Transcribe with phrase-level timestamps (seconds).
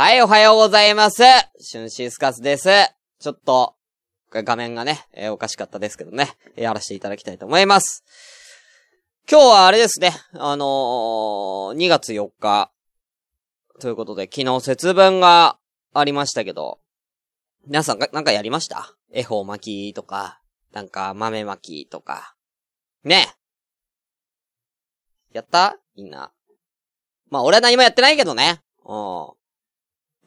[0.00, 1.22] はい、おはようございます。
[1.58, 2.70] シュンシースカスです。
[3.18, 3.74] ちょっと、
[4.30, 8.02] 画面がね、えー、おかしかったですけどね、やらせていただきたいと思います。
[9.30, 12.72] 今日はあれですね、あのー、2月4日、
[13.78, 15.58] ということで、昨日節分が
[15.92, 16.80] ありましたけど、
[17.66, 18.96] 皆さんなんかやりました？
[19.12, 20.40] 恵方巻きとか、
[20.72, 22.36] なんか豆巻きとか。
[23.04, 23.34] ね
[25.34, 25.76] やった？
[25.94, 26.32] みんな。
[27.28, 28.62] まあ、俺は何もやってないけどね。
[28.86, 29.39] うん。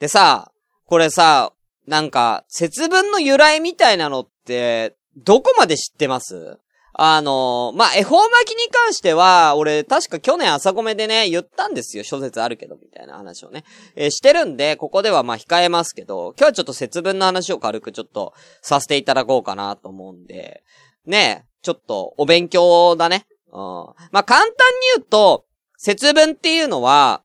[0.04, 0.52] でさ、
[0.86, 1.54] これさ、
[1.88, 6.60] なんか、節分の由来みたいなのって、どこまで知ってます？
[6.92, 12.04] あのまあ、恵方巻きに関しては、俺、確か去年朝米でね、言ったんですよ。
[12.04, 13.64] 諸説あるけど、みたいな話をね。
[13.96, 20.64] えー、してるんで、ここではま、控えますけど、今日はちょっと節分の話を軽くちょっとさせていただこうかなと思うんで、
[21.06, 23.26] ねちょっとお勉強だね。
[23.54, 23.56] うん。
[23.56, 24.54] まあ、簡単に
[24.98, 25.46] 言うと、
[25.78, 27.24] 節分っていうのは、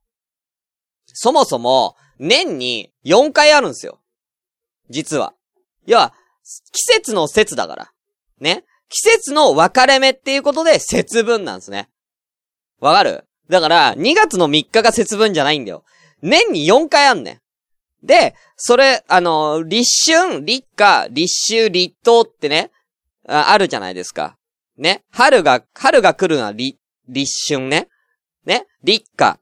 [1.07, 4.01] そもそも、年に4回あるんですよ。
[4.91, 5.35] 実は。
[5.87, 6.15] 要は、
[6.73, 7.93] 季節の節だから。
[8.41, 8.65] ね。
[8.89, 11.89] 季節の分かれ目っていうことで節分なんですね。
[12.81, 13.25] わかる？
[13.51, 15.85] だから、2月の3日が節分じゃないんだよ。
[16.23, 18.07] 年に4回あんねん。
[18.07, 22.71] で、それ、あの、立春、立夏、立秋、立冬ってね
[23.27, 24.37] あ、るじゃないですか。
[24.77, 25.03] ね。
[25.11, 27.89] 春が、春が来るのは立、立春ね。
[28.45, 28.67] ね。
[28.83, 29.39] 立夏。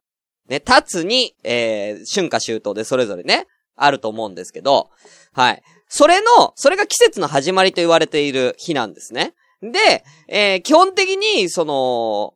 [0.48, 0.62] ね。
[0.66, 4.90] 立つに、えー、春夏秋冬でそれぞれね、あると思うんですけど、
[5.32, 5.62] はい。
[5.88, 9.34] それの、それが季節の始まりと言われている日なんですね。
[9.62, 12.34] で、えー、基本的に、その、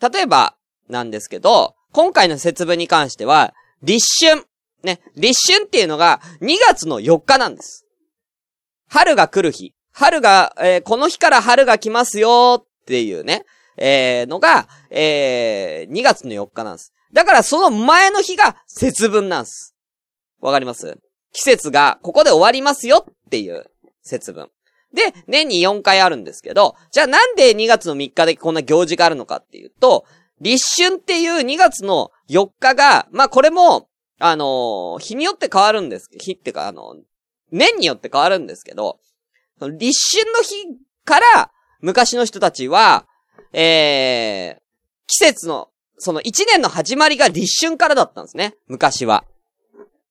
[0.00, 0.56] 例えば、
[0.88, 4.46] なんですけど、今回の節分に関しては、立春。
[4.82, 7.86] ね、立春っていうのが2月の4日なんです。
[8.88, 9.74] 春が来る日。
[9.92, 13.44] 春が、えー、この日から春が来ますよっていうね、
[13.76, 16.92] えー、のが、えー、2月の4日なんです。
[17.12, 19.74] だからその前の日が節分なんです。
[20.40, 20.98] わかります？
[21.32, 23.66] 季節がここで終わりますよっていう
[24.02, 24.48] 節分。
[24.92, 30.04] で、年に4回あるんですけど、じゃあなんで2月の3日でこんな行事があるのかっていうと、
[30.40, 36.10] 立春っていう2月の4日が、まあこれも、あのー、日によって変わるんです。
[36.18, 36.96] 日ってか、あの、
[37.50, 38.98] 年によって変わるんですけど、
[39.60, 40.54] 立春の日
[41.04, 43.06] から昔の人たちは、
[43.52, 44.62] えー、
[45.06, 45.68] 季節の、
[46.02, 48.56] その1年の始まりが立春からだったんですね。
[48.66, 49.24] 昔は。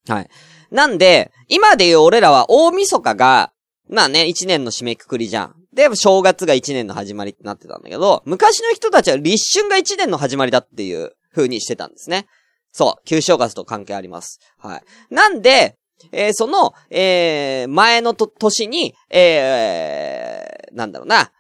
[0.07, 0.29] はい。
[0.71, 3.51] なんで、今で言う俺らは大晦日が、
[3.89, 5.55] まあね、一年の締めくくりじゃん。
[5.73, 12.25] で、正月が一年の始まりってなってたんだけど、昔の人たちは立春が一年の始まりだっていう風にしてたんですね。
[12.71, 14.39] そう、旧正月と関係あります。
[14.57, 14.83] はい。
[15.13, 15.77] なんで、
[16.13, 21.33] えー、その、えー、前のと、年に、えー、なんだろうな。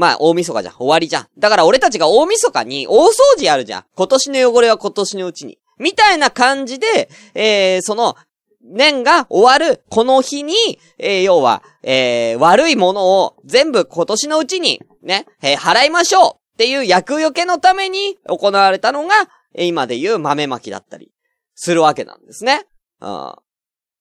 [0.00, 0.74] まあ、大晦日じゃん。
[0.76, 1.26] 終わりじゃん。
[1.36, 3.84] だから俺たちが大晦日に大掃除やるじゃん。
[3.94, 5.58] 今年の汚れは今年のうちに。
[5.78, 8.16] みたいな感じで、えー、その、
[8.62, 10.54] 年が終わる、この日に、
[10.96, 19.14] えー、要は、えー、悪いものを全部今年のうちに、ね、えー、払いましょうっていう役除けのために行われたのが、
[19.54, 21.12] 今で言う豆まきだったり、
[21.54, 22.64] するわけなんですね。
[23.02, 23.34] うん。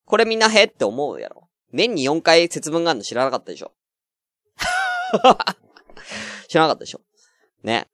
[0.06, 1.50] これみんなへって思うやろ。
[1.74, 3.74] 年に4回節分があるの知らなかったでしょ
[6.50, 7.02] 知らなかったでしょ？
[7.64, 7.88] ね。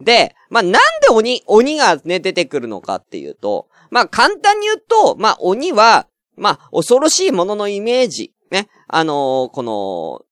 [0.00, 0.78] で、まあ、なんで
[1.10, 6.06] 鬼、鬼がね、出てくるのかっていうと、まあ、簡単に言うと、まあ、鬼は、
[6.36, 8.32] まあ、恐ろしいもののイメージ。
[8.50, 8.68] ね。
[8.88, 10.22] あのー、この、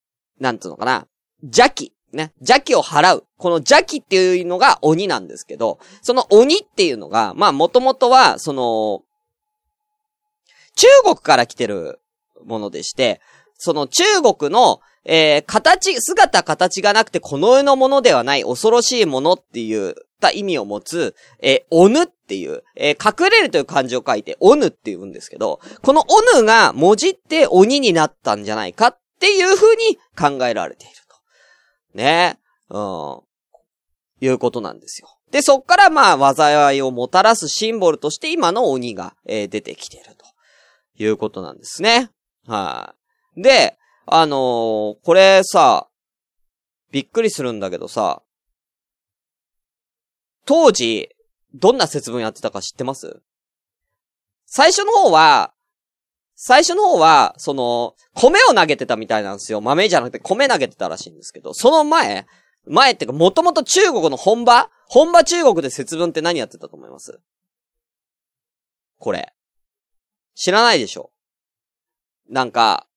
[0.40, 1.06] なんつうのかな。
[1.42, 1.92] 邪気。
[2.12, 2.32] ね。
[2.40, 3.26] 邪気を払う。
[3.38, 9.02] この邪気っていうのが鬼なんですけど、その鬼っていうのが、まあ、もともとは、その、
[10.74, 12.00] 中国から来てる
[12.44, 13.20] ものでして、
[13.56, 31.96] その中国の、えー、形、姿形がなくてこの世のものではない恐ろしいものって言った意味を持つ、えー、おぬっていう、えー、隠れるという漢字を書いて、おぬって言うんですけど、このおぬが文字って鬼になったんじゃないかっていう風に考えられていると。
[31.96, 32.38] ね。
[32.68, 33.20] うん。
[34.22, 35.08] いうことなんですよ。
[35.30, 40.24] で、そっからまあ、災いをもたらすシンボルとして今の鬼が、えー、出てきていると
[41.02, 42.10] いうことなんですね。
[42.46, 42.94] は
[43.36, 43.78] い、で、
[44.12, 45.86] あのー、これさ、
[46.90, 48.22] びっくりするんだけどさ、
[50.44, 51.10] 当時、
[51.54, 53.22] どんな節分やってたか知ってます？
[54.46, 55.52] 最初の方は、
[56.34, 59.60] 最初の方は、その、米を投げてたみたいなんですよ。
[59.60, 62.26] 豆じゃなくて米投げてたらしいんですけど、その前、
[62.66, 64.70] 前ってか、もともと中国の本場？
[64.88, 67.20] 本場中国で節分って何やってたと思います？
[68.98, 69.32] これ。
[70.34, 71.12] 知らないでしょ？
[72.28, 72.88] なんか、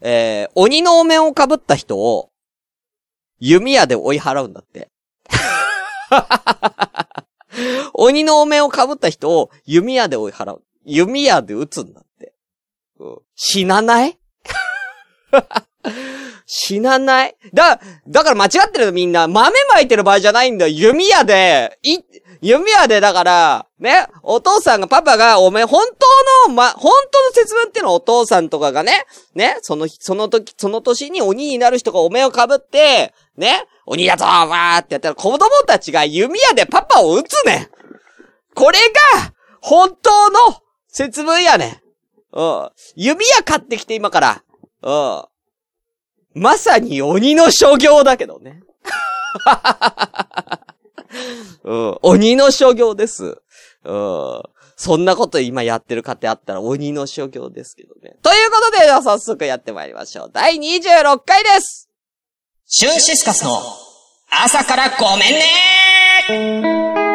[0.00, 2.30] えー、鬼のお面を被った人を、
[3.38, 4.90] 弓矢で追い払うんだって。
[7.94, 10.62] 鬼のお面を被った人を弓矢で追い払う。
[10.84, 12.34] 弓矢で撃つんだって。
[12.98, 14.18] うん、死なない？
[16.46, 17.36] 死なない？
[17.54, 19.28] だ、だから間違ってるみんな。
[19.28, 20.72] 豆巻いてる場合じゃないんだよ。
[20.74, 21.98] 弓矢で、い、
[22.40, 25.84] 弓矢でだから、ね、お父さんが、パパが、おめ、本
[26.46, 28.92] 当の、ま、本当の節分っていうのはお父さんとかがね、
[29.34, 37.68] ね、その、その時、その年に鬼になる人がお面をかぶって、ね、鬼やぞーわーってやったら子供たちが弓矢でパパを撃つね
[38.54, 38.78] これ
[39.14, 40.38] が、本当の
[40.88, 41.82] 節分やね。
[42.32, 42.70] うん。
[42.96, 44.42] 弓矢買ってきて今から。
[44.82, 44.92] う
[46.38, 46.42] ん。
[46.42, 48.62] まさに鬼の所業だけどね。
[51.64, 53.40] うん、鬼の所業です。
[53.84, 54.42] うん。
[54.76, 58.16] そんなこと今やってる家庭あったら鬼の所業ですけどね。
[58.22, 60.30] ということで、では早速やってまいりましょう。
[60.32, 61.90] 第26回です
[62.66, 63.50] シュンシスカスの
[64.30, 67.09] 朝からごめんね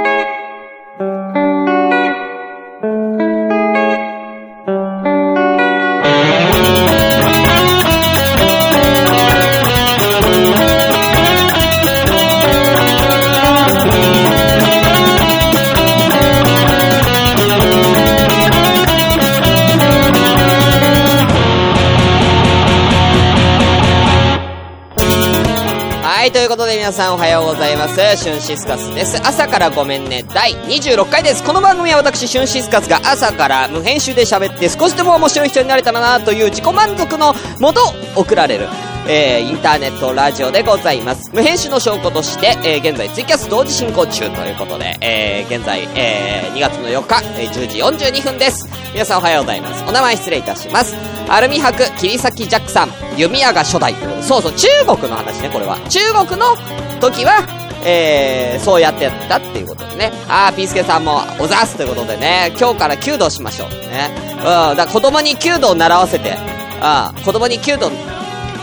[26.36, 27.96] ということで皆さんおはようございます。
[28.18, 29.26] シュンシスカスです。
[29.26, 31.42] 朝からごめんね、第26回です。
[31.42, 37.80] この番組は私、シュンシスカスが朝から無編集で喋って少しでも面白い人になれたらなという自己満足のもと
[38.18, 38.68] 送られる、
[39.08, 41.32] えー、インターネットラジオでございます。
[41.34, 48.68] 無編集の証拠として、えー、現在ツイキャス同時進行中ということで、えー、現在、えー、2月の4日、え、10時42分です。
[48.92, 49.86] 皆さんおはようございます。
[49.88, 51.15] お名前失礼いたします。
[51.30, 54.68] アルミ箔、切り裂きジャックさん、弓矢が初代、そうそう、中
[54.98, 55.78] 国の話ね、これは。
[55.90, 56.56] 中国の
[57.02, 57.44] 時は、
[57.84, 60.12] えー、そうやってやったっていうことでね。
[60.30, 63.70] あー、ピースケさんも、おざすということでね、今日から弓道しましょう。
[63.70, 64.10] ね。
[64.38, 66.38] うん、だから子供に弓道を習わせて、
[66.82, 67.92] あ子供に弓道、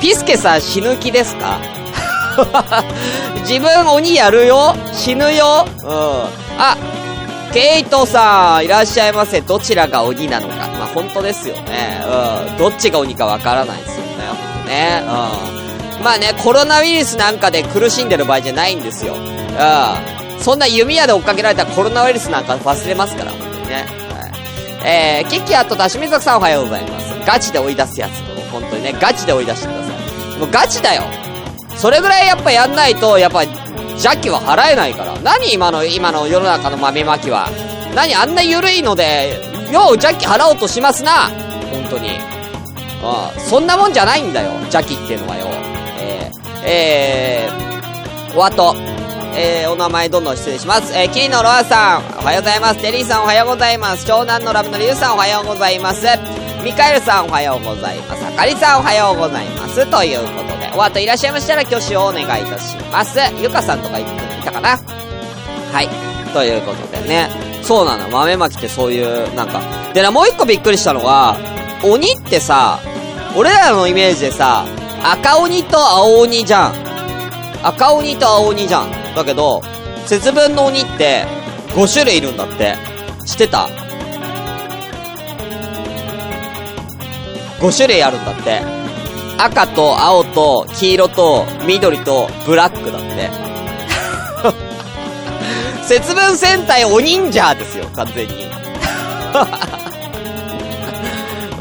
[0.01, 1.59] ピスケさん死ぬ気ですか？
[3.47, 5.89] 自分鬼やるよ死ぬようん。
[6.59, 6.77] あ、
[7.53, 9.43] ケイトさん、いらっしゃいませ。
[9.43, 10.55] どちらが鬼なのか。
[10.55, 12.01] まあ、本当ですよね。
[12.49, 12.57] うん。
[12.57, 14.13] どっちが鬼かわからないですよね。
[14.27, 15.03] ほんとね。
[15.99, 16.03] うん。
[16.03, 19.15] まあね、コロナウイルスなんかで苦しんでる場合じゃないんですよ。
[19.15, 20.41] うん。
[20.41, 23.75] そんな弓矢で追っかけられたコロナウイルスなんか忘れますから、ほんとにね。
[23.75, 23.83] は
[24.85, 24.87] い。
[24.87, 27.15] えー、キキアとダシミザクさんおはようございます。
[27.27, 28.23] ガチで追い出すやつ。
[28.51, 30.39] 本当にね、ガチで追い出してください。
[30.39, 31.03] もうガチだよ。
[31.77, 33.45] それぐらいやっぱやんないと、やっぱ、
[34.03, 35.17] 邪気は払えないから。
[35.21, 37.49] 何今の、今の世の中の豆まきは？
[37.95, 39.39] 何あんな緩いので、
[39.73, 41.29] よう邪気払おうとしますな。
[41.71, 42.11] 本当に。
[42.11, 42.13] う
[43.39, 43.41] ん。
[43.41, 44.51] そんなもんじゃないんだよ。
[44.73, 45.47] 邪気っていうのはよ。
[46.01, 48.75] えー、えー、お後。
[49.35, 50.93] えー、お名前どんどん失礼します。
[50.95, 52.83] えー、キリノロアさん、おはようございます。
[52.83, 54.05] テリーさんおはようございます。
[54.05, 56.07] 長男のラブのリュウさんおはようございます。
[56.63, 58.27] ミカエルさんおはようございます。
[58.27, 59.91] あかりさんおはようございます。
[59.91, 63.19] ということ、お後いらっしゃいましたら挙手をお願いいたします。
[63.41, 64.05] ゆかさんとかい
[64.45, 64.79] たかな？
[65.73, 65.89] はい。
[66.33, 67.29] ということでね。
[67.63, 68.09] そうなの。
[68.09, 69.61] 豆まきってそういう、なんか。
[69.93, 71.37] でな、もう一個びっくりしたのが、
[71.85, 72.81] 鬼ってさ、
[73.37, 74.65] 俺らのイメージでさ、
[75.05, 76.75] 赤鬼と青鬼じゃん。
[77.63, 78.91] 赤鬼と青鬼じゃん。
[79.15, 79.63] だけど、
[80.07, 81.25] 節分の鬼って
[81.69, 82.77] 5種類いるんだって。
[83.25, 83.69] 知ってた
[87.61, 88.82] ?5 種類あるんだって。
[89.39, 93.31] 赤と青と黄色と緑とブラックだって。
[95.85, 98.51] 節分戦隊お忍者ですよ、完全に。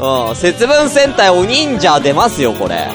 [0.00, 2.88] うん、節分戦隊お忍者出ますよ、これ。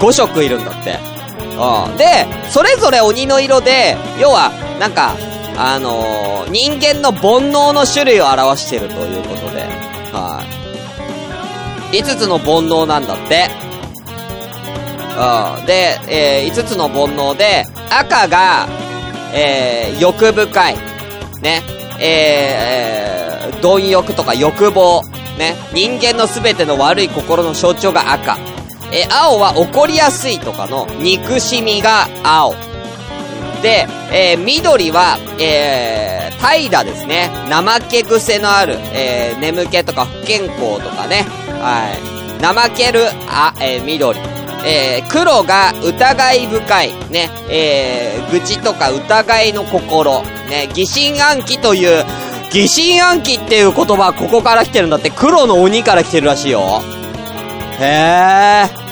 [0.00, 0.98] 5色いるんだって。
[1.56, 1.96] うん。
[1.96, 4.50] で、それぞれ鬼の色で、要は、
[4.80, 5.14] なんか、
[5.56, 9.62] あのー、人間の煩悩の種類を表してるということで、
[10.12, 10.51] はい、
[11.92, 13.48] 5つの煩悩なんだって。
[15.12, 15.66] うん。
[15.66, 18.66] で、えー、5つの煩悩で、赤が、
[19.34, 20.76] えー、欲深い。
[21.42, 21.62] ね。
[22.00, 25.02] えー、貪欲とか欲望。
[25.38, 25.54] ね。
[25.74, 28.38] 人間のすべての悪い心の象徴が赤。
[28.94, 32.54] え青は怒りやすいとかの憎しみが青。
[33.62, 37.30] で、えー、緑は、えー、怠惰ですね。
[37.48, 41.24] 怠け癖のある、えー、眠気とか不健康とかね。
[41.60, 41.88] は
[42.40, 42.42] い。
[42.42, 44.18] 怠ける、あ、えー、緑。
[44.64, 46.92] えー、黒が疑い深い。
[47.10, 47.30] ね。
[47.48, 50.22] えー、愚痴とか疑いの心。
[50.48, 50.68] ね。
[50.74, 52.04] 疑心暗鬼という、
[52.50, 55.10] 疑心暗鬼っていう言葉ここから来てるんだって。
[55.10, 56.82] 黒の鬼から来てるらしいよ。
[57.80, 58.82] へー。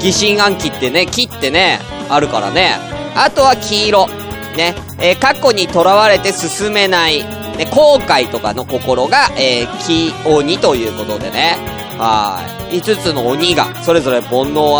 [0.00, 2.78] 疑心暗鬼ってね、木ってね、あるからね。
[3.14, 4.08] あとは黄色。
[4.56, 4.74] ね。
[4.98, 7.24] えー、過去に囚われて進めない、
[7.56, 11.56] ね、後悔とかの心が、えー、気鬼ということでね。
[11.98, 12.76] はい。
[12.80, 14.78] 5つの鬼が、それぞれ煩悩を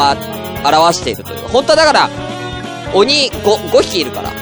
[0.67, 1.49] 表しているという。
[1.49, 2.11] 本当はだから、
[2.93, 4.31] 鬼 5, 5匹いるから。
[4.31, 4.33] う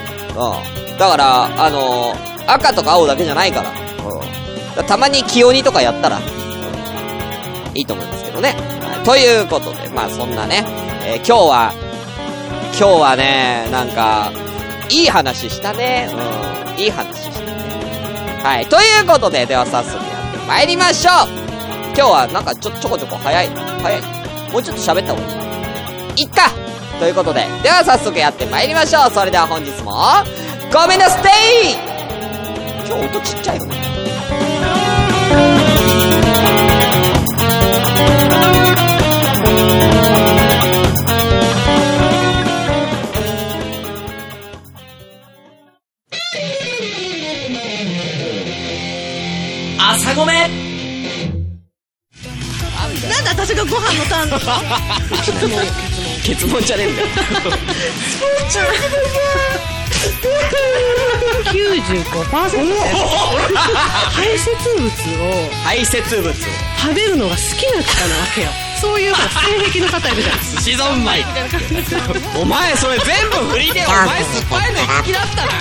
[0.95, 0.99] ん。
[0.99, 3.71] だから、あのー、赤とか青だけじゃないから。
[4.79, 4.87] うん。
[4.87, 6.21] たまに気鬼とかやったら、
[7.75, 8.55] いいと思いますけどね。
[8.81, 9.05] はい。
[9.05, 10.65] ということで、まあそんなね、
[11.05, 11.73] えー、今日は、
[12.79, 14.33] 今日はね、なんか、
[14.93, 16.09] いい話したね。
[16.13, 16.79] うん。
[16.79, 18.41] いい話したね。
[18.43, 18.67] はい。
[18.67, 21.29] ということで、では早速やって参りましょう
[21.97, 23.49] 今日はなんかちょ、ちょこちょこ早い。
[23.49, 24.03] 早い。
[24.53, 26.23] もうちょっと喋った方がいい。
[26.23, 26.51] いっか
[27.01, 29.93] ということで、では早速やって参りましょうそれでは本日も、
[30.73, 31.29] ごめんなステ
[31.71, 31.73] イ
[32.87, 34.22] 今日音ちっちゃいよね。
[56.73, 57.09] じゃねえんだよ。
[61.53, 62.15] 95%
[64.11, 64.49] 排泄
[64.79, 66.33] 物を排泄物を
[66.79, 68.49] 食べるのが好きな方なわけよ
[68.81, 71.25] そういう性癖の方いるじゃん寿司三昧
[72.41, 75.53] お前それ全部振りでお前酸っぱいの好きだったな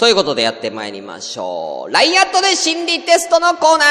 [0.00, 1.92] ということでやってまいりましょう。
[1.92, 3.86] LINE アットで心理テストのコーナー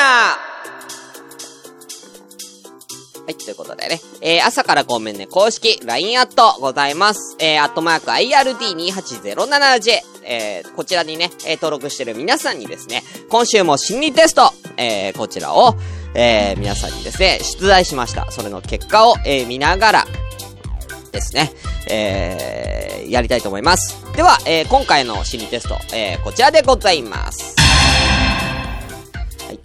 [3.25, 4.01] はい、ということでね。
[4.19, 7.35] えー、朝からごめんね、公式 LINE アットございます。
[7.37, 9.99] えー、アットマーク IRD2807J。
[10.23, 15.75] えー、こちらにね、えー、登録してる皆さんにですね、今週も心理テスト、えー、こちらを、
[16.15, 18.31] えー、皆さんにですね、出題しました。
[18.31, 20.05] それの結果を、えー、見ながら、
[21.11, 21.51] ですね、
[21.87, 22.68] えー、
[23.09, 23.97] やりたいと思います。
[24.15, 27.55] では、えー、今回の心理テスト、えー、こちらでございます。
[29.45, 29.59] はい。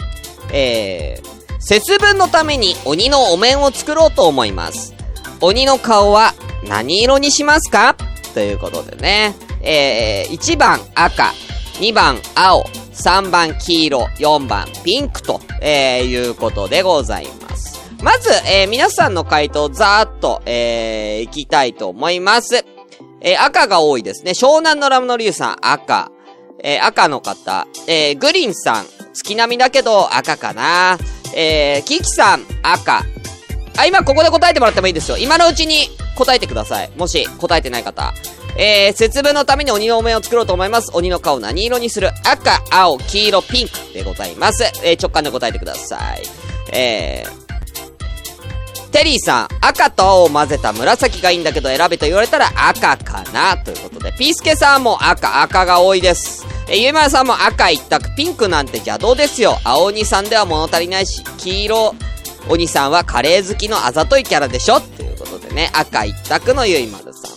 [0.52, 4.94] えー、節分のために鬼のお面を作ろうと思います。
[5.40, 6.34] 鬼の顔は
[6.68, 7.96] 何色にしますか？
[8.34, 9.34] ということでね。
[9.62, 11.32] えー、1番赤、
[11.80, 17.80] 2番青、3番黄色、4番ピンクと、えー、いうことでございます。
[18.02, 22.64] まず、えー、皆さんの回答ざーっと、えー、いきたいと思います。
[23.24, 24.32] えー、赤が多いですね。
[24.32, 26.12] 湘南のラムのリュウさん、赤。
[26.62, 27.66] えー、赤の方。
[27.88, 30.98] えー、グリンさん、月並みだけど赤かな。
[31.34, 33.02] えー、キキさん、赤。
[33.76, 35.16] あ、今ここで答えてもらってもいいですよ。
[35.16, 36.90] 今のうちに答えてください。
[36.96, 38.12] もし答えてない方。
[38.56, 40.90] えー、節分のために鬼のお面を作ろうと思います。
[40.92, 42.10] 鬼の顔何色にする？
[42.24, 44.64] 赤、青、黄色、ピンクでございます。
[44.84, 46.22] えー、直感で答えてください。
[46.72, 47.53] えー、
[48.94, 56.46] テリーさん、赤と青を混ぜた紫がいいんだけど選べと言われたら赤かなということで、ピースケさんも赤、赤が多いです。
[56.68, 59.58] え、ゆいまやさんも赤一択、ピンクなんて邪道ですよ。
[59.64, 61.96] 青鬼さんでは物足りないし、黄色
[62.48, 67.32] 鬼さんはカレー好きのあざといキャラでしょということでね、赤一択のゆいまるさん。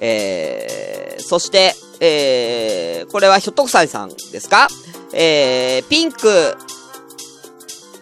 [0.00, 4.68] えー、そして、えー、これはひょっとくさんさんですか？
[5.12, 6.56] えー、ピンク、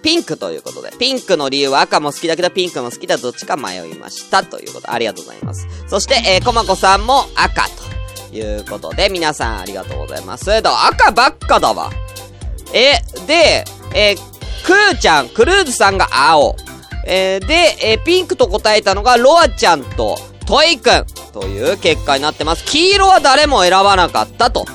[0.07, 5.67] ピンクということで、ピンクの理由は赤も好きだけどピンクも好きだどっちか迷いましたということ、ありがとうございます。
[5.89, 7.67] そして、えー、コマコさんも赤
[8.31, 10.63] ということで、皆さんありがとうございます。
[10.63, 11.91] だ赤ばっかだわ。
[12.73, 14.17] え、で、えー、
[14.65, 16.55] クーちゃん、クルーズさんが青。
[17.05, 22.65] えー、で、えー、ピンクと答えたのがロアちゃんとトイくんという結果になってます。
[22.65, 24.67] 黄色は誰も選ばなかったと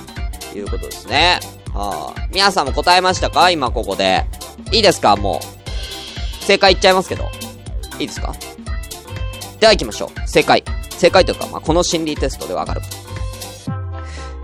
[0.53, 1.39] いうことですね。
[1.73, 3.49] はあ、皆さんも答えましたか？
[3.49, 4.25] 今ここで。
[4.71, 5.15] いいですか？
[5.15, 6.43] もう。
[6.43, 7.29] 正解言っちゃいますけど。
[7.99, 8.33] いいですか？
[9.59, 10.27] では行きましょう。
[10.27, 10.63] 正解。
[10.91, 12.81] 正解というか、まあ、この心理テストでわかる。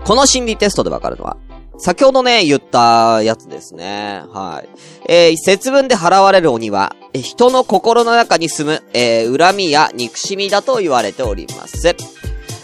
[0.04, 1.36] この心理テストでわかるのは、
[1.76, 4.22] 先ほどね、言ったやつですね。
[4.32, 4.68] はい。
[5.06, 11.94] えー、節分で払われる鬼は、人の心の中に住む、えー、恨みや憎しみだと言われております。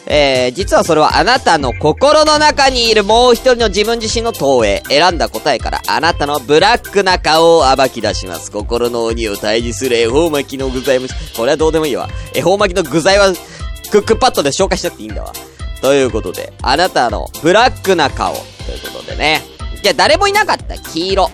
[0.06, 8.50] えー、実はそれはあなたの心の中にいるもう一人の自分自身の投影、選んだ答えからあなたのブラックな顔を暴き出します。
[8.50, 11.06] 心の鬼を退治する恵方巻きの具材も、
[11.36, 12.08] これはどうでもいいわ。
[12.34, 13.32] 恵方巻きの具材は
[13.90, 15.32] クックパッドで紹介しなくていいんだわ。
[15.80, 19.42] ということで、あなたのブラックな顔、ということでね。
[19.82, 21.30] じゃあ誰もいなかった黄色。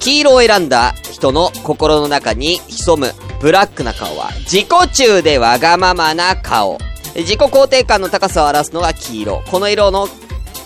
[0.00, 6.78] 黄色を選んだ人の心の中に潜むブラックな顔は、自己中でわがままな顔。
[7.14, 9.42] 自己肯定感の高さを表すのが黄色。
[9.50, 10.08] この色の、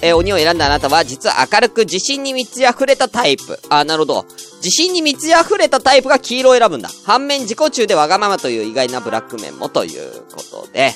[0.01, 3.61] えー、鬼を選んだあなたは、実は明るく自信に満ち溢れたタイプ。
[3.69, 4.27] あ、なるほど。
[4.57, 6.91] 自信に満ち溢れたタイプが黄色を選ぶんだ。
[7.05, 10.95] 反面自己中でわがままという意外なブラック面もということで。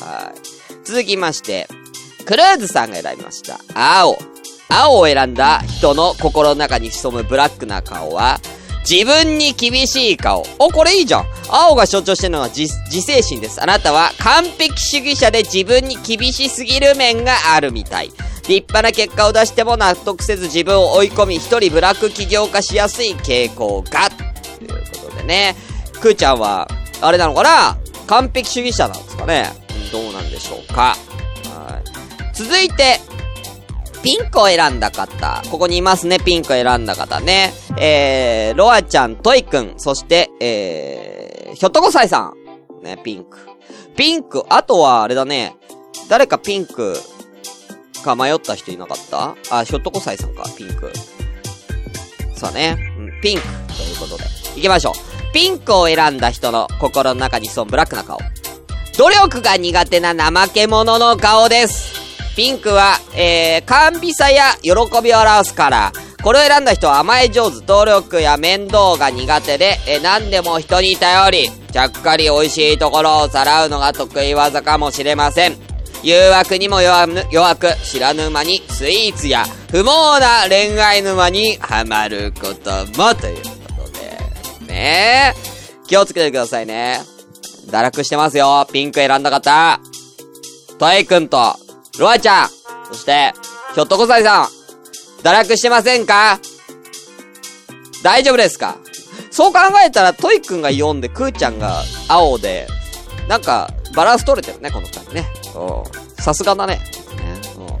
[0.00, 0.84] はい。
[0.84, 1.68] 続きまして、
[2.24, 3.60] クルーズさんが選びました。
[3.74, 4.18] 青。
[4.68, 8.40] 青を選んだ人の心の中に潜むブラックな顔は、
[8.88, 10.44] 自分に厳しい顔。
[10.58, 11.26] お、これいいじゃん。
[11.48, 13.62] 青が象徴してるのは自自制心です。
[13.62, 18.10] あなたは完璧主義者で自分に厳しすぎる面があるみたい。
[18.46, 24.10] 立派な結果を出しても納得せず自分を追い込み、一人ブラック起業化しやすい傾向が。
[24.10, 24.68] という
[25.02, 25.56] ことでね。
[26.00, 26.68] くーちゃんは、
[27.00, 27.78] あれなのかな？
[28.06, 29.48] 完璧主義者なんですかね
[29.90, 30.94] どうなんでしょうか。
[31.44, 32.36] はい。
[32.36, 33.00] 続いて、
[34.04, 35.42] ピンクを選んだ方。
[35.50, 37.54] ここにいますね、ピンクを選んだ方ね。
[37.78, 42.34] えー、ロアちゃん、トイくん、そして、えー、ひょっとこさいさ
[42.82, 42.84] ん。
[42.84, 43.38] ね、ピンク。
[43.96, 45.56] ピンク、あとは、あれだね。
[46.10, 47.00] 誰かピンク、
[48.04, 49.34] か迷った人いなかった？
[49.50, 50.92] あ、ひょっとこさいさんか、ピンク。
[52.36, 52.76] そうね。
[52.98, 53.44] うん、ピンク。
[53.74, 54.24] ということで。
[54.56, 55.32] 行きましょう。
[55.32, 58.18] ピンクを選んだ人の心の中に潜むブラックな顔。
[58.98, 62.03] 努力が苦手な怠け者の顔です。
[62.36, 64.70] ピンクは、えー、甘美さや喜
[65.02, 75.56] びを表すから、これを選んだ人は甘え上手、努力や面倒が苦手で、えー、何でも人に頼り、ちゃっかり美味しいところをさらうのが得意技かもしれません。
[76.02, 79.84] 誘惑にも弱弱く、知らぬ間にスイーツや不毛
[80.20, 83.36] な恋愛沼にはまることも、という
[83.76, 85.54] ことで、ねえ。
[85.86, 87.00] 気をつけてくださいね。
[87.68, 88.66] 堕落してますよ。
[88.72, 89.80] ピンク選んだ方。
[90.78, 91.56] トイくんと、
[91.98, 92.48] ロアちゃん、
[92.88, 93.32] そして、
[93.74, 94.44] ひょっとこさいさん、
[95.22, 96.40] 堕落してませんか？
[98.02, 98.76] 大丈夫ですか？
[99.30, 102.66] そう考えたら、トイくんが4で、クーちゃんが青で、
[103.28, 105.26] なんか、バランス取れてるね、この二人ね。
[105.56, 106.22] うん。
[106.22, 106.76] さすがだね。
[106.76, 106.82] ね
[107.58, 107.78] うん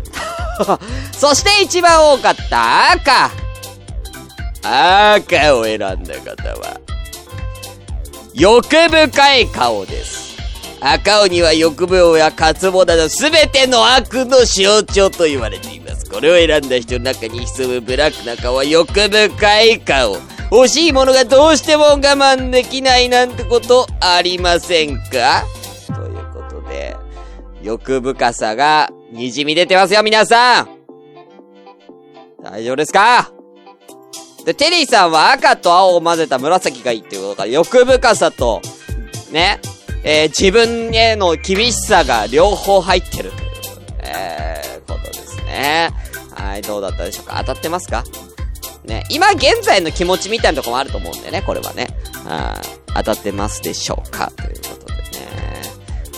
[1.12, 3.30] そして一番多かった赤。
[4.62, 6.80] 赤を選んだ方は、
[8.32, 10.33] 欲深い顔です。
[10.86, 16.04] 赤鬼は欲望や渇望など全ての悪の象徴と言われています。
[16.10, 18.54] これを選んだ人の中に潜むブラックな顔。
[18.54, 20.18] は欲深い顔。
[20.52, 25.44] 欲しいものがどうしても我慢できないなんてことありませんか？
[25.86, 26.94] ということで、
[27.62, 30.68] 欲深さが滲み出てますよ、皆さん。
[32.42, 33.32] 大丈夫ですか？
[34.44, 38.60] で、テリーさんは赤と青を混ぜた紫がいいっていうことから、欲深さと、
[39.32, 39.60] ね、
[40.04, 43.32] えー自分への厳しさが両方入ってる、
[44.00, 45.90] えー、ことですね。
[46.34, 47.38] はい、どうだったでしょうか？
[47.38, 48.04] 当たってますか？
[48.84, 51.88] ね、今現在の気持ちみたいなとこもあると思うんでね、これはね。
[52.24, 54.30] はい当たってますでしょうか？
[54.36, 55.08] ということでね。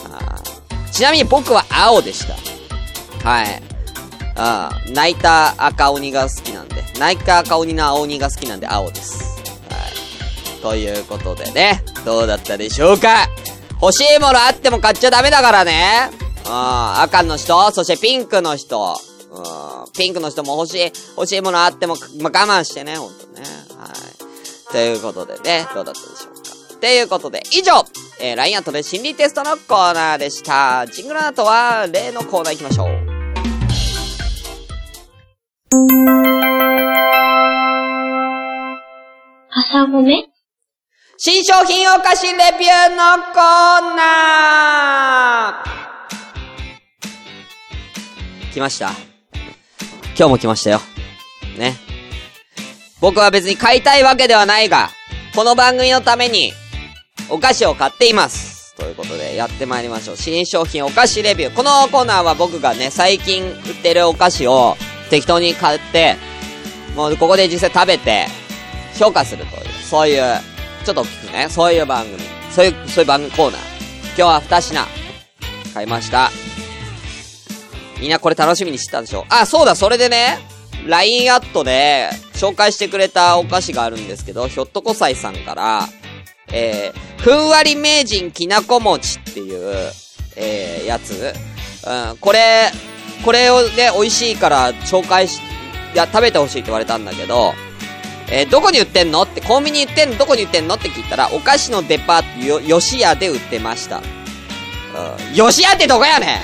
[0.02, 0.42] は
[0.88, 3.28] いちなみに僕は青でした。
[3.28, 3.62] はい。
[4.34, 9.40] あ、泣いた赤鬼が好きなんで、泣いた赤鬼の青鬼が好きなんで青です。
[9.70, 9.76] は
[10.58, 10.60] い。
[10.60, 13.28] ということでね、どうだったでしょうか？
[13.80, 16.10] 欲しいものあっても買っちゃダメだからね。
[16.46, 18.96] うん、赤の人、そしてピンクの人。
[19.30, 23.42] うん、ピンクの人も欲しい、欲しいものあっても、ま、我慢してね、ほんとね。
[23.78, 24.72] はい。
[24.72, 26.80] ということでね、どうだったでしょうか。
[26.80, 27.84] ということで、以上、
[28.20, 30.86] えー、LINE アットで心理テストのコーナーでした。
[30.86, 33.16] ジングルの後は、例のコーナー行きましょう。
[39.50, 40.35] 朝ごめ？
[41.18, 42.96] 新商品お菓子レビューの
[43.32, 48.90] コーナー来ました。
[50.14, 50.80] 今日も来ましたよ。
[51.56, 51.74] ね。
[53.00, 54.90] 僕は別に買いたいわけではないが、
[55.34, 56.52] この番組のために、
[57.30, 58.74] お菓子を買っています。
[58.76, 60.16] ということで、やってまいりましょう。
[60.18, 61.54] 新商品お菓子レビュー。
[61.54, 64.76] このコーナーは僕がね、最近売ってるお菓子を
[65.08, 66.16] 適当に買って、
[66.94, 68.26] もうここで実際食べて、
[68.98, 70.55] 評価するという、そういう、
[70.86, 72.16] ちょっと大きくね、そういう番組、
[72.52, 73.60] そういう、そういう番組コーナー。
[74.10, 74.86] 今日は二品、
[75.74, 76.30] 買いました。
[78.00, 80.38] みんなこれ楽しみにしてたでしょあ、そうだ、それでね、
[80.86, 85.88] LINE アットで紹介してくれたお菓子があるんですけど、ひょっとこさいさんから、
[86.52, 89.90] えー、ふんわり名人きなこ餅っていう、
[90.36, 91.34] えー、やつ。
[91.84, 92.70] うん、これ、
[93.24, 95.40] これをね、美味しいから紹介し、
[95.94, 97.54] いや、食べてほしいって言われたんだけど、
[98.28, 99.22] えーどこに売ってんの？
[99.22, 100.18] って、コンビニ売ってんの？
[100.18, 100.74] どこに売ってんの？
[100.74, 103.98] って聞いたら、お菓子のデパートよ、吉屋で売ってました。
[103.98, 106.40] うん、吉屋ってどこやね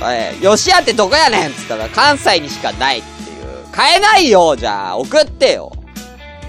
[0.00, 0.02] ん？
[0.02, 1.50] おい、吉屋ってどこやねん？
[1.50, 3.70] っつったら、関西にしかないっていう。
[3.70, 5.72] 買えないよじゃあ、送ってよ。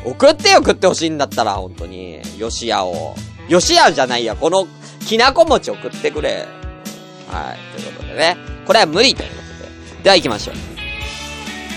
[0.06, 2.22] 送ってよ食ってほしいんだったら、本当に。
[2.40, 3.16] 吉屋を。
[3.50, 4.68] 吉屋じゃないや、この、
[5.06, 6.46] きなこ餅送ってくれ。
[7.30, 8.38] はい、ということでね。
[8.66, 10.04] これは無理ということで。
[10.04, 10.56] では行きましょう。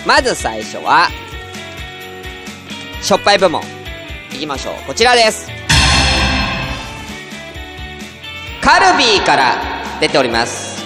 [0.06, 1.09] まず最初は、
[3.06, 3.62] しょっぱい部門。
[4.32, 4.74] いきましょう。
[4.84, 5.48] こちらです。
[8.60, 9.54] カルビーから
[10.00, 10.82] 出ております。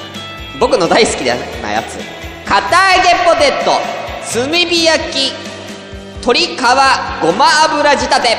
[0.61, 1.35] 僕の大好きな
[1.70, 1.98] やつ。
[2.44, 3.70] 片揚げポテト、
[4.35, 5.33] 炭火焼き、
[6.20, 6.59] 鶏皮、
[7.22, 8.37] ごま油仕立て。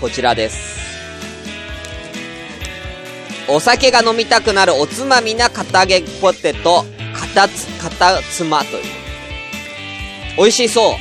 [0.00, 0.76] こちらです。
[3.46, 8.97] お酒が飲みたくなるおつまみな片揚げポテト、片つ、片つまという。
[10.38, 10.94] 美味しそう。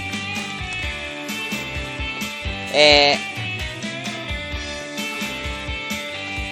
[2.73, 3.17] え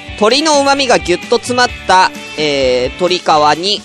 [0.08, 3.22] ー、鶏の旨味がぎゅっと詰まった、えー、鶏皮
[3.60, 3.82] に、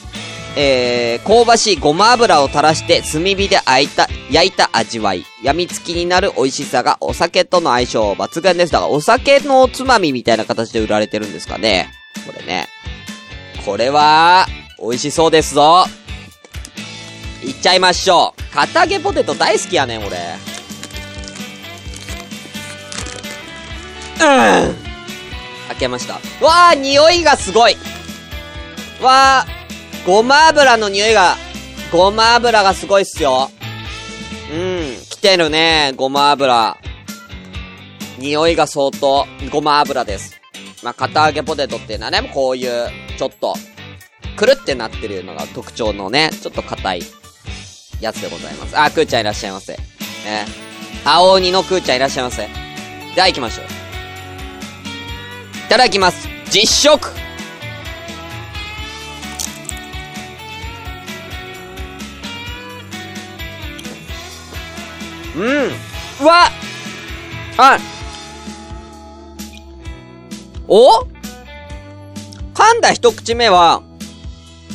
[0.57, 5.25] えー、香ばしいごま油を垂らして炭火で焼いた、焼いた味わい。
[5.43, 8.73] 病みつきになる美味しさがお酒との相性抜群です。
[8.73, 11.91] だからお酒のおつまみみたいな形で売られてるんですかね。
[12.27, 12.69] これね。
[13.65, 14.47] これは、
[14.79, 15.85] 美味しそうですぞ。
[17.45, 18.55] いっちゃいましょう。
[18.55, 20.09] 片揚げポテト大好きやねん、俺。
[24.21, 24.77] うん。
[25.69, 26.15] 開けました。
[26.45, 27.77] わー、匂いがすごい。
[29.01, 31.37] わー、ごま油の匂いが、
[31.91, 33.51] ごま油がすごいっすよ。
[34.53, 36.77] うん、来てるね、ごま油。
[38.19, 40.39] 匂いが相当、ごま油です。
[40.83, 43.55] まあ、片揚げポテトっていうのはね、こういう、ちょっと、
[44.37, 47.03] くるってなってるのが特徴のね、ちょっと硬い、
[48.01, 48.79] やつでございます。
[48.79, 49.73] あ、くーちゃんいらっしゃいませ。
[49.73, 49.81] ね。
[51.05, 52.49] 青鬼のくーちゃんいらっしゃいませ。
[53.15, 53.65] では行きましょう。
[53.67, 53.69] い
[55.69, 56.29] ただきます。
[56.51, 57.11] 実食
[65.37, 65.71] うん。
[66.21, 66.49] うわ
[67.57, 67.79] あ
[70.67, 71.07] お？
[72.53, 73.83] 噛んだ一口目は、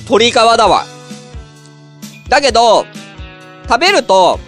[0.06, 0.86] 鶏皮だわ。
[2.30, 2.86] だけど、
[3.68, 4.40] 食べると、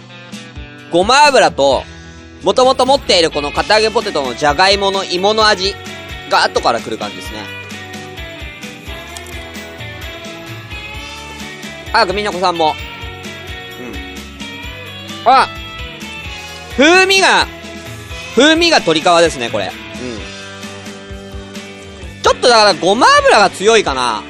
[0.90, 1.82] ごま油と、
[2.42, 5.74] もともと持っているこの片揚げポテトのじゃがいもの芋の味
[6.30, 7.38] が後から来る感じですね。
[11.92, 12.74] あ、グミの子さんも。
[15.24, 15.30] うん。
[15.30, 15.48] あ
[16.76, 17.46] 風味が、
[18.36, 19.66] 風味が鶏皮ですね、これ。
[19.66, 19.72] うん。
[22.22, 24.22] ちょっとだからごま油が強いかな。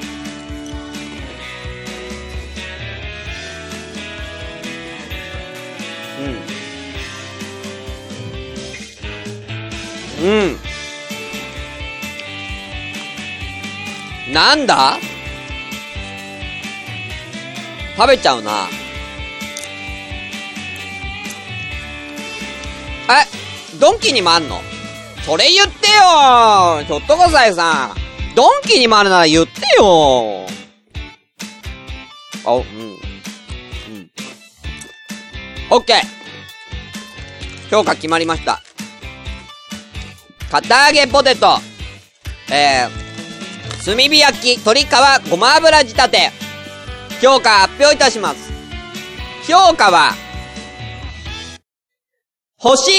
[10.21, 10.27] う
[14.31, 14.33] ん。
[14.33, 14.99] なんだ？
[17.97, 18.69] 食べちゃうな。
[23.11, 24.61] え、ドンキにもあんの？
[25.25, 28.35] それ言ってよちょっとこさえさん。
[28.35, 30.47] ドンキにもあるなら言ってよ
[32.45, 32.63] あ、うん。
[32.63, 32.99] うん。
[35.71, 35.97] オッケー
[37.71, 38.63] 評価決まりました。
[40.51, 41.59] 片揚げポテト、
[42.51, 46.31] えー、炭火焼き、鶏皮、ごま油仕立て、
[47.21, 48.51] 評価発表いたします。
[49.47, 50.13] 評価は、
[52.57, 52.91] 星、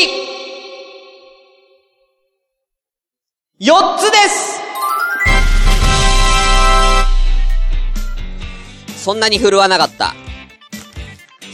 [3.60, 4.60] 4つです
[8.96, 10.14] そんなに振るわなかった。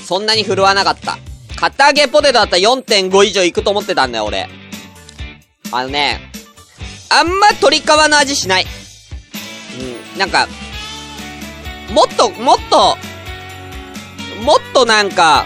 [0.06, 1.18] そんなに振るわなかった。
[1.56, 4.65] 片揚げポテトだったら4.5以上いくと思ってたんだよ、俺。
[5.72, 6.32] あのね、
[7.10, 8.66] あんま鶏皮の味しない。
[10.14, 10.48] うん、なんか、
[11.92, 12.98] もっと、もっと、
[14.44, 15.46] もっとなんか、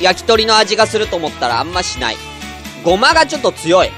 [0.00, 2.16] 焼き鳥の味がすると思ったらあんましない。
[2.84, 3.88] ごまがちょっと強い。
[3.88, 3.90] う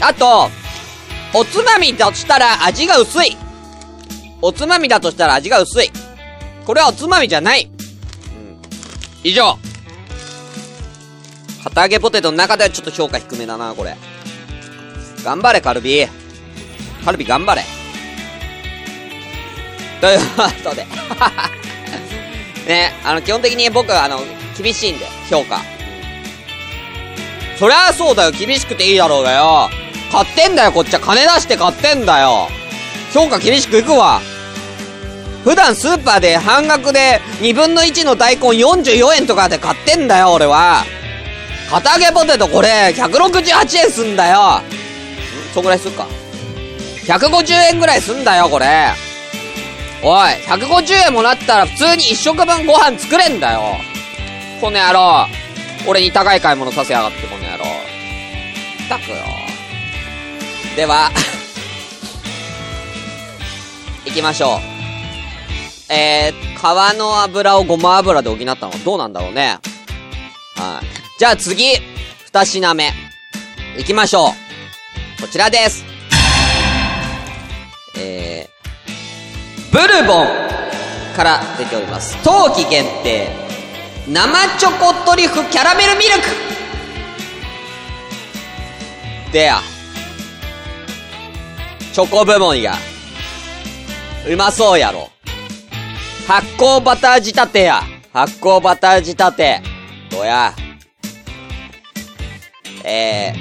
[0.00, 0.04] ん。
[0.04, 0.50] あと、
[1.34, 3.36] おつまみだとしたら味が薄い。
[4.40, 5.90] おつまみだとしたら味が薄い。
[6.66, 7.64] これはおつまみじゃない。
[7.64, 8.60] うん。
[9.22, 9.58] 以上。
[11.64, 13.96] 片揚げポテトの中ではちょっと評価低めだな、これ。
[15.24, 16.06] 頑張れ、カルビ。
[17.04, 17.62] カルビ頑張れ。
[20.00, 20.18] という
[20.64, 20.86] ことで。
[22.66, 24.20] ね、あの、基本的に僕は、あの、
[24.60, 25.60] 厳しいんで、評価。
[27.58, 29.70] そりゃそうだよ、厳しくていいだろうがよ。
[30.10, 31.00] 買ってんだよ、こっちは。
[31.00, 32.48] 金出して買ってんだよ。
[33.14, 34.20] 評価厳しくいくわ。
[35.44, 40.84] 普段スーパーで半額で2分の1の大根44円とかで買ってんだよ、俺は。
[41.72, 44.58] 片揚げポテトこれ、168円すんだよ。
[44.60, 44.62] ん
[45.54, 46.06] そんぐらいすっか。
[47.06, 48.90] 150円ぐらいすんだよ、これ。
[50.02, 53.62] おい、150円もらったら普通に1食分ご飯作れんだよ。
[54.60, 55.26] この野郎。
[55.88, 57.64] 俺に高い買い物させやがって、この野郎。
[57.64, 57.66] っ
[58.90, 59.16] たくよ。
[60.76, 61.10] では、
[64.04, 64.60] 行きましょう。
[65.88, 69.58] えー、皮の油をごま油で補ったのはどうなんだろうね。
[70.56, 71.01] はい。
[71.22, 71.76] じゃあ次、
[72.24, 72.90] 二品目。
[73.76, 74.30] 行きましょ
[75.18, 75.22] う。
[75.22, 75.84] こちらです。
[77.96, 80.26] えー、ブルボン
[81.14, 82.16] から出ております。
[82.24, 83.28] 冬季限定、
[84.08, 86.10] 生チョコトリュフキャラメルミル
[89.28, 89.60] クでや。
[91.92, 92.74] チョコ部門や。
[94.28, 95.08] うまそうやろ。
[96.26, 97.80] 発酵バター仕立てや。
[98.12, 99.62] 発酵バター仕立て。
[100.10, 100.52] どや。
[102.84, 103.34] え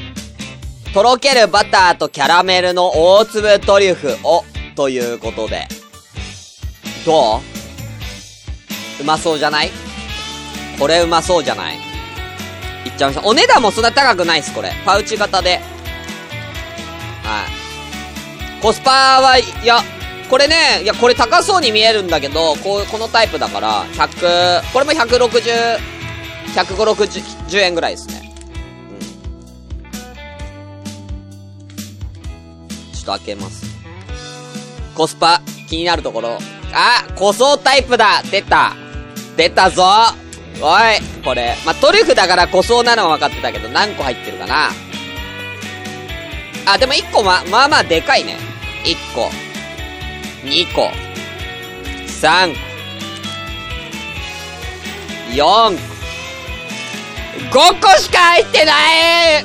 [0.86, 4.44] ー、とろけるバターとキャラメルの大粒トリュフを、
[4.76, 5.68] ということで。
[7.06, 7.38] ど
[9.00, 9.02] う？
[9.02, 9.72] うまそうじゃない？
[10.80, 11.78] これうまそうじゃない？
[11.78, 11.82] いっ
[12.98, 13.28] ちゃいました。
[13.28, 14.72] お値段もそんな高くないっす、これ。
[14.86, 15.60] パウチ型で。
[17.24, 18.62] はい。
[18.62, 19.82] コスパは、いや、
[20.30, 25.78] これね、いや、これ高そうに見えるんだけど、こう、このタイプだから、100、これも160、
[26.56, 28.21] 150、60円ぐらいですね。
[33.12, 33.66] 開けます。
[34.96, 36.38] コスパ、気になるところ。
[36.74, 38.74] あ塗装タイプだ出た
[39.36, 39.84] 出たぞ
[40.62, 41.56] おいこれ。
[41.66, 44.70] まあ、トリュフだから塗装なのは分かってたけど、何個入ってるかな
[46.66, 48.38] あ、でも1個ま、まあまあでかいね。
[48.86, 49.30] 1個。
[50.46, 50.92] 2個。
[52.08, 52.60] 3個。
[55.34, 55.92] 4個。
[57.52, 58.72] 5個しか入ってな
[59.40, 59.44] い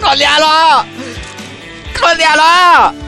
[0.00, 0.84] この野郎
[1.98, 2.22] この野
[3.02, 3.07] 郎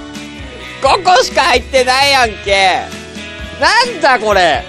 [0.82, 2.80] !5 個しか入ってないやんけ
[3.60, 4.64] なんだこれ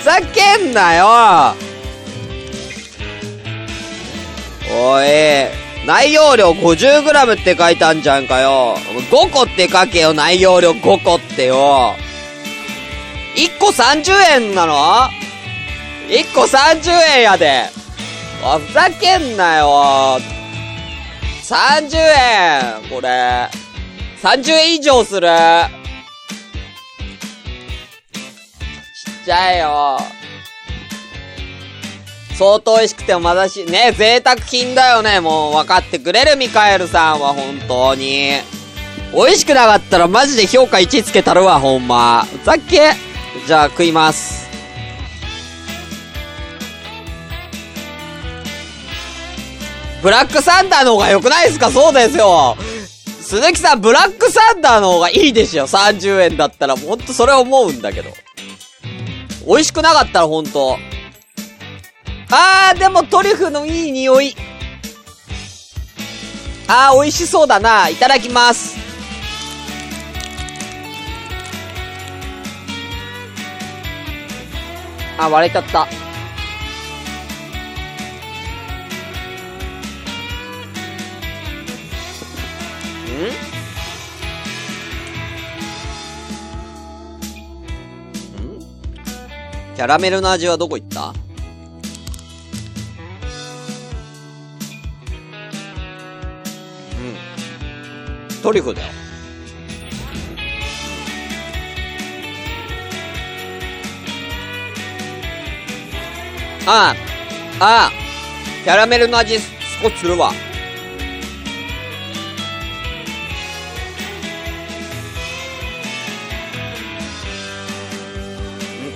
[0.00, 1.66] ふざけんなよ
[4.78, 5.06] おい、
[5.86, 8.76] 内容量 50g って書いたんじゃんかよ。
[9.10, 11.94] 5個って書けよ、内容量5個ってよ。
[13.36, 14.74] 1個30円なの
[16.08, 17.70] ?1 個30円やで。
[18.42, 20.18] あ、ふざけんなよ。
[21.42, 23.48] 30円これ。
[24.22, 25.28] 30円以上する。
[25.28, 25.32] ちっ
[29.24, 29.98] ちゃいよ。
[32.38, 35.20] 相当美味しくてもまだし、ね、贅沢品だよね。
[35.20, 38.32] もう分かってくれるミカエルさんは本当に。
[39.14, 42.24] 美味しくなかったらマジで評価1つけたるわ、ほんま。
[42.24, 42.92] ふざけ。
[43.46, 44.46] じゃあ食います。
[50.02, 51.70] ブラックサンダーの方が良くないですか？
[51.70, 52.56] そうですよ。
[53.26, 58.10] 鈴木さん、ブラックサンダーの方がいいでしょ ?30 円だったら、ほんとそれ思うんだけど。
[59.44, 60.78] 美味しくなかったらほんと。
[62.30, 64.36] あー、でもトリュフのいい匂い。
[66.68, 67.88] あー、美味しそうだな。
[67.88, 68.78] いただきます。
[75.18, 76.05] あ、割れちゃった。
[89.74, 91.10] キャラメルの味はどこ行った？
[91.10, 91.14] うん。
[98.42, 98.88] トリュフだよ。
[106.68, 106.94] あ
[107.60, 107.90] あ、ああ、
[108.64, 109.40] キャラメルの味少
[109.88, 110.32] しするわ。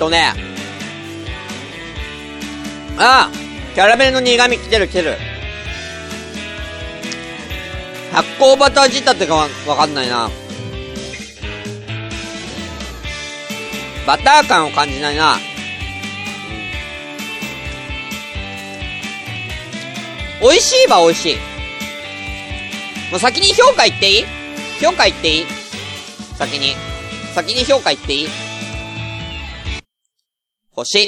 [0.01, 0.33] とね。
[2.99, 5.17] ああキャラメルの苦味来てる来てる。
[8.13, 10.29] 発酵バター仕立てがわわかんないな。
[14.07, 15.37] バター感を感じないな。
[20.41, 21.37] 美味しいは美味しい。
[23.11, 24.25] もう先に評価言っていい？
[24.83, 25.47] 評価言っていい？
[26.37, 26.75] 先に。
[27.35, 28.29] 先に評価言っていい？
[30.81, 30.99] 星。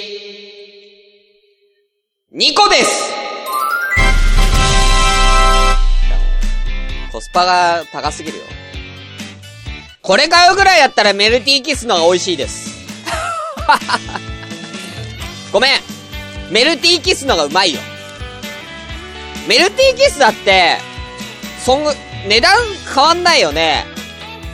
[2.34, 3.12] 2個です
[7.10, 8.44] コスパが高すぎるよ。
[10.02, 12.70] これ買うぐらいやったらメルティーキスのが美味しいです。
[15.52, 15.80] ごめん。
[16.50, 17.80] メルティーキスのがうまいよ。
[19.48, 20.76] メルティーキスだって、
[21.64, 21.84] そん、
[22.28, 22.54] 値段
[22.94, 23.86] 変わんないよね。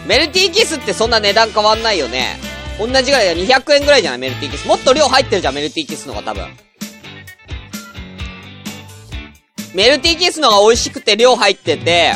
[0.07, 2.38] メルティーキスってそんな値段変わんないよね。
[2.78, 3.56] 同じぐらいだ。
[3.60, 4.20] 200円ぐらいじゃない？
[4.20, 4.66] メルティーキス。
[4.68, 6.46] もっと量入ってるじゃん、メルティーキスの方が多分。
[9.74, 12.14] メルティーキスの方が美味しくて量入ってて、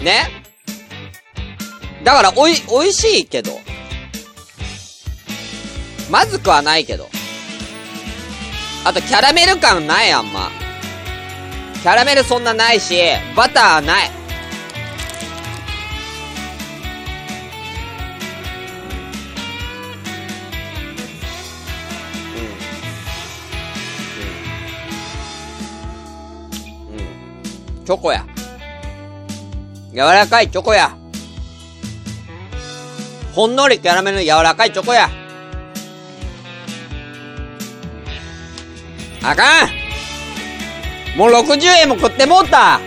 [0.00, 0.28] ね？
[2.04, 3.58] だから、おい、美味しいけど。
[6.08, 7.08] まずくはないけど。
[8.84, 10.50] あと、キャラメル感ない、あんま。
[11.82, 12.94] キャラメルそんなないし、
[13.34, 14.10] バターない。
[27.86, 28.26] チョコや。
[29.92, 30.96] 柔らかいチョコや。
[33.32, 35.08] ほんのりキャラメルの柔らかいチョコや。
[39.22, 42.80] あかんもう60円も食ってもうた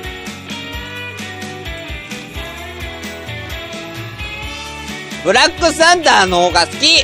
[5.24, 7.04] ブラックサンダーの方が好き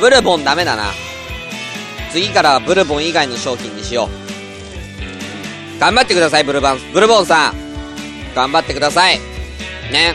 [0.00, 1.03] ブルボンダメだな。
[2.14, 4.08] 次からブルボン以外の商品にしよ
[5.76, 5.80] う。
[5.80, 7.54] 頑張ってください、ブルバン、ブルボンさん。
[8.36, 9.18] 頑張ってください。
[9.90, 10.14] ね。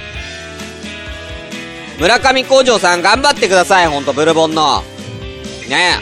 [1.99, 4.81] 村上工場さん頑張ってください、ほんと、ブルボンの。
[5.67, 5.99] ね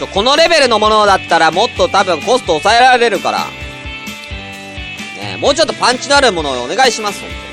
[0.00, 3.44] ちょ、このレベルのものだったらもっと多分コスト抑えられるから。
[5.22, 7.46] ねもうちょっとパンチのあるものをお願いします、ほんとに。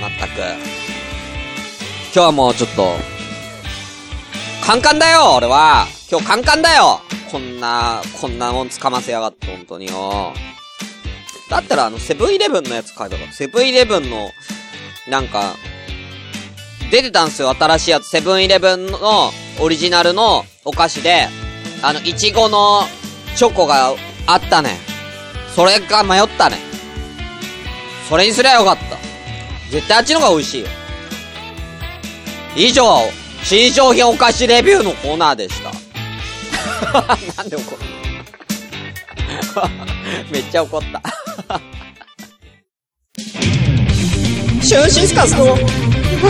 [0.00, 0.38] まったく。
[0.38, 0.46] 今
[2.12, 3.17] 日はもうちょっと、
[4.68, 5.86] カンカンだよ、俺は。
[6.10, 7.00] 今日カンカンだよ。
[7.32, 10.34] こんな、こんなもんつかませやがって、ほんとによ。
[11.48, 13.32] だったらあの、セブンイレブンのやつ買えばよか。
[13.32, 14.30] セブンイレブンの、
[15.08, 15.56] なんか、
[16.90, 18.10] 出てたんすよ、新しいやつ。
[18.10, 21.28] セブンイレブンのオリジナルのお菓子で、
[21.80, 22.82] あの、いちごの
[23.36, 23.94] チョコが
[24.26, 24.76] あったね。
[25.56, 26.58] それが迷ったね。
[28.06, 28.98] それにすりゃよかった。
[29.70, 30.68] 絶対あっちの方が美味しいよ。
[32.54, 33.10] 以上、
[33.44, 35.72] 新商品お菓子レビューのコーナーでした。
[37.36, 37.82] なんで怒る
[40.30, 41.02] めっちゃ怒った。
[44.62, 45.56] シュンシスカスの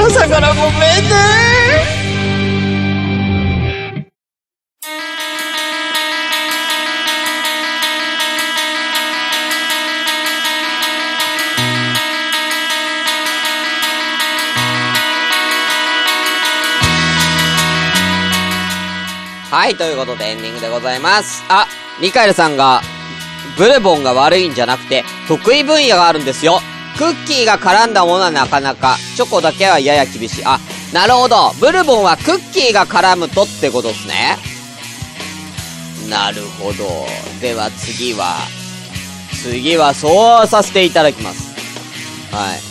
[0.06, 1.97] 朝からごめんね
[19.68, 21.44] はい、ということでエンディングでございます。
[21.50, 21.66] あ、
[22.00, 22.80] ミカエルさんが、
[23.58, 26.62] ブルボンが悪いんじゃなくて、得意分野があるんですよ。
[26.96, 30.42] クッキーが絡んだものはなかなか、チョコだけはやや厳しい。
[30.46, 30.58] あ、
[30.94, 31.52] なるほど。
[31.60, 34.38] ブルボンはクッキーが絡むとってことですね。
[36.08, 37.06] なるほど。
[37.42, 38.36] では次は、
[39.42, 41.54] 次はそうさせていただきます。
[42.32, 42.67] はい。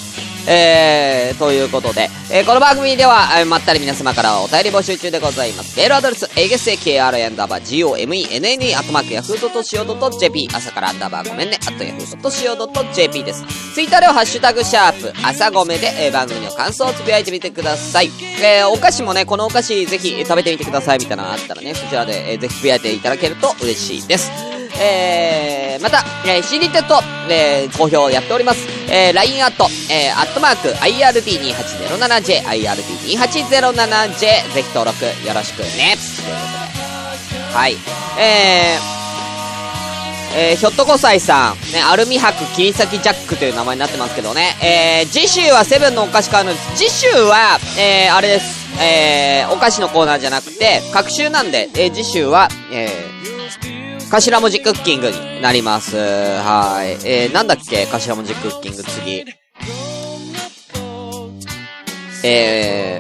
[0.50, 5.78] えー、ということで、えー、この番組では、えーまったり皆様からお便り募集中でございます。
[5.78, 13.44] メールアドレス、えげせ k r アンダーバー gomenne アットマークヤフー .co.jp 朝からアンダーバーごめんね、アットヤフー .co.jp です。
[13.74, 18.10] ツイッターではハッシュタグシャープ、朝ごめで、えー番組の感想をつぶやいてみてください。
[18.42, 24.57] えー、お菓子もね、このお菓子ぜひ食べてみてくださいみたいなのがあったらね、そちらで、えーぜひつぶやいていただけると嬉しいです。
[24.80, 28.68] えー、また、えー、CD テット、えー、好評やっております。
[28.92, 35.96] えー、LINE アット、えー、アットマーク、IRD2807J、IRD2807J、ぜひ登録よろしくね。
[35.98, 36.58] ということ
[37.52, 37.58] で。
[37.58, 37.78] はい。
[38.20, 38.98] えー、
[40.38, 46.78] えー、ひょっとこさいさん、ね、アルミ箔切り裂きジャックという名前になってますけどね、えー、次週はセブンのお菓子買うのです。
[46.78, 48.68] 次週は、えー、あれです。
[48.80, 55.98] えー、お菓子のコーナーじゃなくて、各週なんで、えー、次週は、えー、頭文字クッキングになります。
[55.98, 56.92] はい。
[57.06, 57.86] えー、なんだっけ？
[57.86, 59.26] 頭文字クッキング次。
[62.24, 62.98] え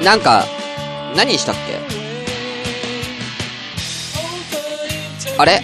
[0.00, 0.46] ー、なんか、
[1.16, 1.78] 何したっけ？
[5.36, 5.60] あれ？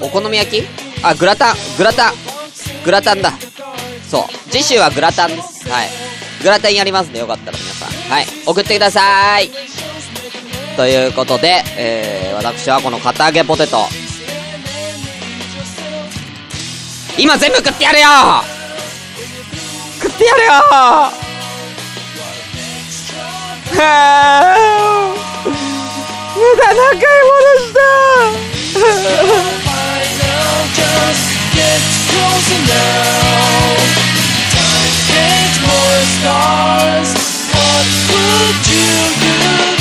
[0.00, 0.66] お好み焼き？
[1.02, 2.14] あ、グラタン、グラタン、
[2.84, 3.32] グラタンだ。
[4.08, 4.24] そう。
[4.50, 5.68] 次週はグラタンです。
[5.68, 6.07] はい。
[6.42, 7.88] グラタンやりますんで、よかったら皆さん。
[8.10, 8.26] はい。
[8.46, 9.50] 送ってください。
[10.76, 13.86] ということで、えー、私はこの片揚げポテト。
[17.18, 18.06] 今全部食ってやるよ
[20.00, 21.28] 食ってやるよはぁ
[26.38, 29.58] 無駄な買い物した
[36.04, 37.10] stars,
[37.54, 39.77] what would you do?